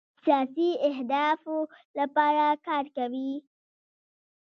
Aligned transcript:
سیاسي 0.23 0.69
اهدافو 0.89 1.57
لپاره 1.97 2.45
کار 2.65 2.85
کوي. 2.97 3.31